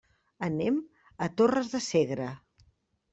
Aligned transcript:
Anem 0.45 0.79
a 1.25 1.27
Torres 1.41 1.69
de 1.73 1.81
Segre. 1.89 2.31